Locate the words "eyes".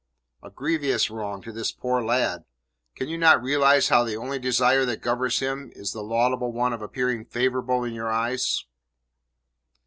8.09-8.65